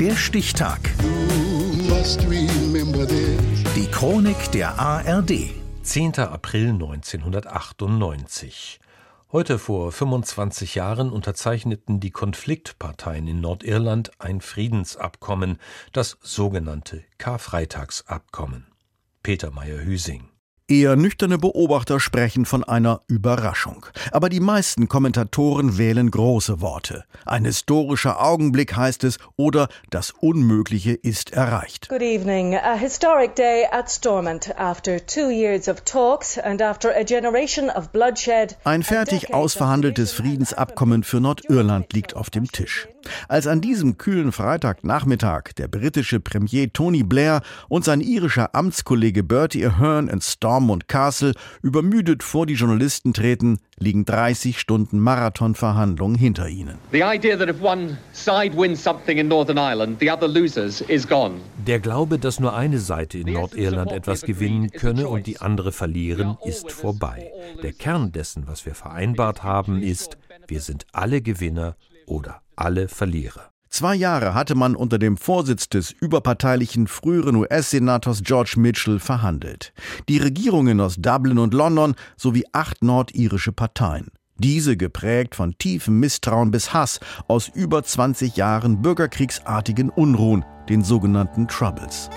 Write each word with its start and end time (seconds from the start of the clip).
Der 0.00 0.14
Stichtag. 0.14 0.78
Die 3.74 3.86
Chronik 3.90 4.52
der 4.52 4.78
ARD. 4.78 5.50
10. 5.82 6.20
April 6.20 6.68
1998. 6.68 8.78
Heute 9.32 9.58
vor 9.58 9.90
25 9.90 10.76
Jahren 10.76 11.10
unterzeichneten 11.10 11.98
die 11.98 12.12
Konfliktparteien 12.12 13.26
in 13.26 13.40
Nordirland 13.40 14.12
ein 14.20 14.40
Friedensabkommen, 14.40 15.58
das 15.92 16.16
sogenannte 16.20 17.02
Karfreitagsabkommen. 17.18 18.68
Peter 19.24 19.50
Meyer-Hüsing 19.50 20.28
Eher 20.70 20.96
nüchterne 20.96 21.38
Beobachter 21.38 21.98
sprechen 21.98 22.44
von 22.44 22.62
einer 22.62 23.00
Überraschung. 23.06 23.86
Aber 24.12 24.28
die 24.28 24.38
meisten 24.38 24.86
Kommentatoren 24.86 25.78
wählen 25.78 26.10
große 26.10 26.60
Worte. 26.60 27.04
Ein 27.24 27.46
historischer 27.46 28.22
Augenblick 28.22 28.76
heißt 28.76 29.02
es 29.04 29.16
oder 29.36 29.68
das 29.88 30.10
Unmögliche 30.10 30.92
ist 30.92 31.32
erreicht. 31.32 31.88
Good 31.88 32.02
evening. 32.02 32.54
A 32.54 32.74
historic 32.74 33.34
day 33.34 33.64
at 33.72 33.90
Stormont 33.90 34.54
after 34.58 34.98
two 35.06 35.30
years 35.30 35.70
of 35.70 35.80
talks 35.86 36.36
and 36.36 36.60
after 36.60 36.94
a 36.94 37.02
generation 37.02 37.70
of 37.70 37.88
bloodshed. 37.88 38.58
Ein 38.64 38.82
fertig 38.82 39.32
ausverhandeltes 39.32 40.12
Friedensabkommen 40.12 41.02
für 41.02 41.20
Nordirland 41.20 41.94
liegt 41.94 42.14
auf 42.14 42.28
dem 42.28 42.46
Tisch. 42.46 42.88
Als 43.26 43.46
an 43.46 43.62
diesem 43.62 43.96
kühlen 43.96 44.32
Freitagnachmittag 44.32 45.54
der 45.56 45.68
britische 45.68 46.20
Premier 46.20 46.70
Tony 46.70 47.04
Blair 47.04 47.40
und 47.70 47.86
sein 47.86 48.02
irischer 48.02 48.54
Amtskollege 48.54 49.22
Bertie 49.22 49.64
Ahern 49.64 50.08
in 50.08 50.20
Stormont 50.20 50.57
Stormont 50.58 50.88
Castle 50.88 51.34
übermüdet 51.62 52.24
vor 52.24 52.44
die 52.44 52.54
Journalisten 52.54 53.14
treten, 53.14 53.60
liegen 53.78 54.04
30 54.04 54.58
Stunden 54.58 54.98
Marathonverhandlungen 54.98 56.18
hinter 56.18 56.48
ihnen. 56.48 56.78
Der 61.64 61.78
Glaube, 61.78 62.18
dass 62.18 62.40
nur 62.40 62.56
eine 62.56 62.78
Seite 62.80 63.18
in 63.18 63.32
Nordirland 63.32 63.92
etwas 63.92 64.22
gewinnen 64.22 64.70
könne 64.72 65.06
und 65.06 65.28
die 65.28 65.40
andere 65.40 65.70
verlieren, 65.70 66.36
ist 66.44 66.72
vorbei. 66.72 67.30
Der 67.62 67.72
Kern 67.72 68.10
dessen, 68.10 68.48
was 68.48 68.66
wir 68.66 68.74
vereinbart 68.74 69.44
haben, 69.44 69.80
ist, 69.80 70.18
wir 70.48 70.60
sind 70.60 70.86
alle 70.90 71.22
Gewinner 71.22 71.76
oder 72.06 72.42
alle 72.56 72.88
Verlierer. 72.88 73.52
Zwei 73.70 73.94
Jahre 73.94 74.34
hatte 74.34 74.54
man 74.54 74.74
unter 74.74 74.98
dem 74.98 75.16
Vorsitz 75.16 75.68
des 75.68 75.90
überparteilichen 75.90 76.86
früheren 76.86 77.36
US-Senators 77.36 78.22
George 78.22 78.54
Mitchell 78.56 78.98
verhandelt. 78.98 79.72
Die 80.08 80.18
Regierungen 80.18 80.80
aus 80.80 80.96
Dublin 80.96 81.38
und 81.38 81.54
London 81.54 81.94
sowie 82.16 82.44
acht 82.52 82.82
nordirische 82.82 83.52
Parteien. 83.52 84.08
Diese 84.36 84.76
geprägt 84.76 85.34
von 85.34 85.58
tiefem 85.58 85.98
Misstrauen 85.98 86.50
bis 86.50 86.72
Hass 86.72 87.00
aus 87.26 87.48
über 87.48 87.82
20 87.82 88.36
Jahren 88.36 88.82
bürgerkriegsartigen 88.82 89.90
Unruhen, 89.90 90.44
den 90.68 90.84
sogenannten 90.84 91.48
Troubles. 91.48 92.08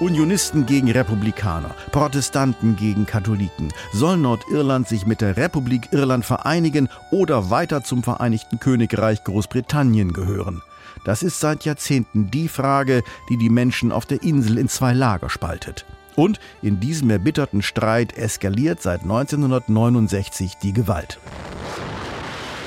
Unionisten 0.00 0.64
gegen 0.64 0.90
Republikaner, 0.90 1.74
Protestanten 1.92 2.74
gegen 2.74 3.04
Katholiken. 3.04 3.70
Soll 3.92 4.16
Nordirland 4.16 4.88
sich 4.88 5.04
mit 5.04 5.20
der 5.20 5.36
Republik 5.36 5.88
Irland 5.92 6.24
vereinigen 6.24 6.88
oder 7.10 7.50
weiter 7.50 7.84
zum 7.84 8.02
Vereinigten 8.02 8.58
Königreich 8.58 9.22
Großbritannien 9.24 10.14
gehören? 10.14 10.62
Das 11.04 11.22
ist 11.22 11.38
seit 11.38 11.66
Jahrzehnten 11.66 12.30
die 12.30 12.48
Frage, 12.48 13.02
die 13.28 13.36
die 13.36 13.50
Menschen 13.50 13.92
auf 13.92 14.06
der 14.06 14.22
Insel 14.22 14.56
in 14.56 14.68
zwei 14.68 14.94
Lager 14.94 15.28
spaltet. 15.28 15.84
Und 16.16 16.40
in 16.62 16.80
diesem 16.80 17.10
erbitterten 17.10 17.60
Streit 17.60 18.16
eskaliert 18.16 18.80
seit 18.80 19.02
1969 19.02 20.56
die 20.62 20.72
Gewalt. 20.72 21.18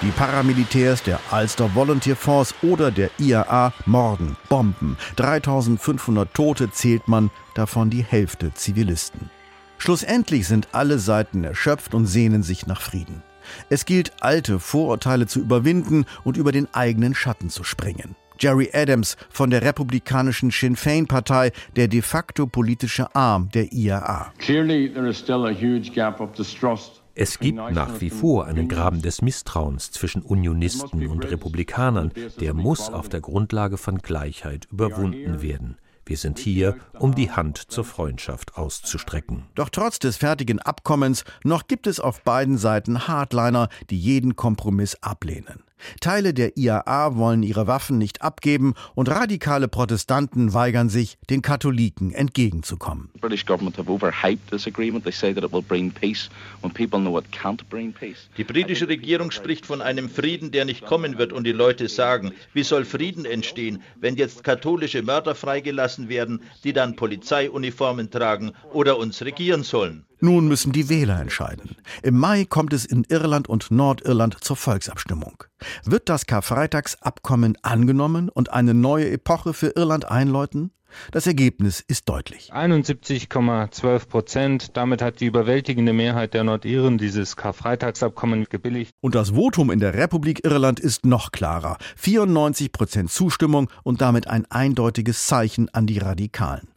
Die 0.01 0.11
Paramilitärs 0.11 1.03
der 1.03 1.19
Ulster 1.31 1.73
Volunteer 1.75 2.15
Force 2.15 2.53
oder 2.61 2.91
der 2.91 3.09
IAA 3.19 3.73
morden, 3.85 4.35
bomben. 4.49 4.97
3500 5.15 6.33
Tote 6.33 6.71
zählt 6.71 7.07
man, 7.07 7.31
davon 7.55 7.89
die 7.89 8.03
Hälfte 8.03 8.53
Zivilisten. 8.53 9.29
Schlussendlich 9.77 10.47
sind 10.47 10.69
alle 10.71 10.99
Seiten 10.99 11.43
erschöpft 11.43 11.93
und 11.93 12.05
sehnen 12.05 12.43
sich 12.43 12.67
nach 12.67 12.81
Frieden. 12.81 13.23
Es 13.69 13.85
gilt, 13.85 14.11
alte 14.21 14.59
Vorurteile 14.59 15.27
zu 15.27 15.39
überwinden 15.39 16.05
und 16.23 16.37
über 16.37 16.51
den 16.51 16.73
eigenen 16.73 17.15
Schatten 17.15 17.49
zu 17.49 17.63
springen. 17.63 18.15
Jerry 18.39 18.69
Adams 18.73 19.15
von 19.29 19.51
der 19.51 19.61
republikanischen 19.61 20.51
Sinn 20.51 20.75
Fein 20.75 21.07
Partei, 21.07 21.51
der 21.75 21.87
de 21.87 22.01
facto 22.01 22.47
politische 22.47 23.13
Arm 23.15 23.49
der 23.53 23.71
IAA. 23.71 24.33
Clearly 24.39 24.91
there 24.91 25.07
is 25.07 25.17
still 25.17 25.45
a 25.45 25.51
huge 25.51 25.93
gap 25.93 26.19
of 26.19 26.33
distrust 26.33 27.02
es 27.15 27.39
gibt 27.39 27.57
nach 27.57 28.01
wie 28.01 28.09
vor 28.09 28.45
einen 28.45 28.67
Graben 28.67 29.01
des 29.01 29.21
Misstrauens 29.21 29.91
zwischen 29.91 30.23
Unionisten 30.23 31.07
und 31.07 31.23
Republikanern, 31.29 32.11
der 32.39 32.53
muss 32.53 32.89
auf 32.89 33.07
der 33.07 33.21
Grundlage 33.21 33.77
von 33.77 33.99
Gleichheit 33.99 34.67
überwunden 34.71 35.41
werden. 35.41 35.77
Wir 36.05 36.17
sind 36.17 36.39
hier, 36.39 36.75
um 36.99 37.15
die 37.15 37.31
Hand 37.31 37.57
zur 37.57 37.85
Freundschaft 37.85 38.57
auszustrecken. 38.57 39.43
Doch 39.55 39.69
trotz 39.69 39.99
des 39.99 40.17
fertigen 40.17 40.59
Abkommens 40.59 41.23
noch 41.43 41.67
gibt 41.67 41.87
es 41.87 41.99
auf 41.99 42.21
beiden 42.23 42.57
Seiten 42.57 43.07
Hardliner, 43.07 43.69
die 43.89 43.97
jeden 43.97 44.35
Kompromiss 44.35 44.95
ablehnen. 45.01 45.63
Teile 46.01 46.33
der 46.33 46.57
IAA 46.57 47.15
wollen 47.15 47.43
ihre 47.43 47.67
Waffen 47.67 47.97
nicht 47.97 48.21
abgeben 48.21 48.73
und 48.95 49.09
radikale 49.09 49.67
Protestanten 49.67 50.53
weigern 50.53 50.89
sich, 50.89 51.17
den 51.29 51.41
Katholiken 51.41 52.11
entgegenzukommen. 52.11 53.09
Die 58.37 58.43
britische 58.43 58.87
Regierung 58.87 59.31
spricht 59.31 59.65
von 59.65 59.81
einem 59.81 60.09
Frieden, 60.09 60.51
der 60.51 60.65
nicht 60.65 60.85
kommen 60.85 61.17
wird 61.17 61.33
und 61.33 61.43
die 61.45 61.51
Leute 61.51 61.89
sagen, 61.89 62.33
wie 62.53 62.63
soll 62.63 62.85
Frieden 62.85 63.25
entstehen, 63.25 63.81
wenn 63.99 64.15
jetzt 64.15 64.43
katholische 64.43 65.01
Mörder 65.01 65.35
freigelassen 65.35 66.09
werden, 66.09 66.41
die 66.63 66.73
dann 66.73 66.95
Polizeiuniformen 66.95 68.09
tragen 68.09 68.53
oder 68.71 68.97
uns 68.97 69.21
regieren 69.23 69.63
sollen. 69.63 70.05
Nun 70.23 70.47
müssen 70.47 70.71
die 70.71 70.87
Wähler 70.87 71.19
entscheiden. 71.19 71.75
Im 72.01 72.17
Mai 72.17 72.45
kommt 72.45 72.71
es 72.71 72.85
in 72.85 73.03
Irland 73.09 73.49
und 73.49 73.71
Nordirland 73.71 74.41
zur 74.41 74.55
Volksabstimmung. 74.55 75.43
Wird 75.83 76.07
das 76.07 76.27
Karfreitagsabkommen 76.27 77.57
angenommen 77.61 78.29
und 78.29 78.53
eine 78.53 78.73
neue 78.73 79.11
Epoche 79.11 79.53
für 79.53 79.75
Irland 79.75 80.05
einläuten? 80.05 80.71
Das 81.11 81.27
Ergebnis 81.27 81.83
ist 81.85 82.07
deutlich. 82.07 82.53
71,12 82.53 84.07
Prozent. 84.07 84.77
Damit 84.77 85.01
hat 85.01 85.19
die 85.19 85.25
überwältigende 85.25 85.91
Mehrheit 85.91 86.33
der 86.33 86.45
Nordiren 86.45 86.97
dieses 86.97 87.35
Karfreitagsabkommen 87.35 88.45
gebilligt. 88.49 88.91
Und 89.01 89.15
das 89.15 89.31
Votum 89.31 89.71
in 89.71 89.81
der 89.81 89.93
Republik 89.93 90.45
Irland 90.45 90.79
ist 90.79 91.05
noch 91.05 91.33
klarer. 91.33 91.77
94 91.97 92.71
Prozent 92.71 93.11
Zustimmung 93.11 93.69
und 93.83 93.99
damit 93.99 94.27
ein 94.27 94.45
eindeutiges 94.49 95.27
Zeichen 95.27 95.67
an 95.73 95.85
die 95.85 95.97
Radikalen. 95.97 96.72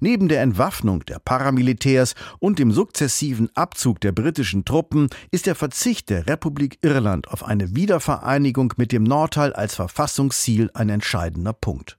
Neben 0.00 0.28
der 0.28 0.42
Entwaffnung 0.42 1.04
der 1.06 1.18
Paramilitärs 1.18 2.14
und 2.38 2.58
dem 2.58 2.72
sukzessiven 2.72 3.50
Abzug 3.54 4.00
der 4.00 4.12
britischen 4.12 4.64
Truppen 4.64 5.08
ist 5.30 5.46
der 5.46 5.54
Verzicht 5.54 6.10
der 6.10 6.26
Republik 6.26 6.78
Irland 6.82 7.28
auf 7.28 7.44
eine 7.44 7.74
Wiedervereinigung 7.74 8.74
mit 8.76 8.92
dem 8.92 9.04
Nordteil 9.04 9.52
als 9.52 9.74
Verfassungsziel 9.74 10.70
ein 10.74 10.88
entscheidender 10.88 11.52
Punkt. 11.52 11.98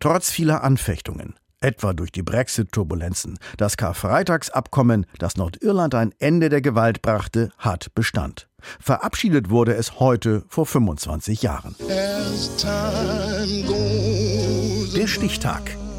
Trotz 0.00 0.30
vieler 0.30 0.62
Anfechtungen, 0.62 1.34
etwa 1.60 1.94
durch 1.94 2.12
die 2.12 2.22
Brexit-Turbulenzen, 2.22 3.38
das 3.56 3.76
Karfreitagsabkommen, 3.76 5.06
das 5.18 5.36
Nordirland 5.36 5.94
ein 5.94 6.12
Ende 6.18 6.48
der 6.48 6.60
Gewalt 6.60 7.02
brachte, 7.02 7.50
hat 7.58 7.94
Bestand. 7.94 8.48
Verabschiedet 8.80 9.50
wurde 9.50 9.74
es 9.74 10.00
heute 10.00 10.44
vor 10.48 10.66
25 10.66 11.42
Jahren. 11.42 11.74
Der 14.96 15.06
Stichtag 15.06 15.76